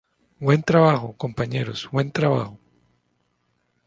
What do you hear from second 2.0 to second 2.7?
trabajo.